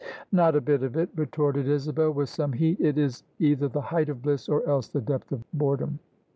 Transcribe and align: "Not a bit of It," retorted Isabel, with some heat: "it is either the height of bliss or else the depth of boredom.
"Not 0.31 0.55
a 0.55 0.61
bit 0.61 0.81
of 0.81 0.97
It," 0.97 1.09
retorted 1.15 1.67
Isabel, 1.67 2.09
with 2.09 2.27
some 2.29 2.53
heat: 2.53 2.79
"it 2.81 2.97
is 2.97 3.21
either 3.37 3.67
the 3.67 3.81
height 3.81 4.09
of 4.09 4.23
bliss 4.23 4.49
or 4.49 4.67
else 4.67 4.87
the 4.87 4.99
depth 4.99 5.31
of 5.31 5.43
boredom. 5.53 5.99